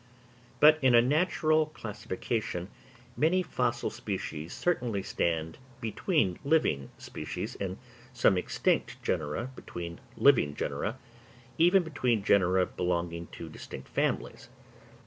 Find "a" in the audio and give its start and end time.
0.95-1.01